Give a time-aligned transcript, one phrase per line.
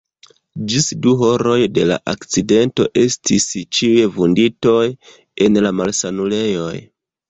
[0.69, 4.83] Ĝis du horoj de la akcidento estis ĉiuj vunditoj
[5.49, 6.79] en la malsanulejoj.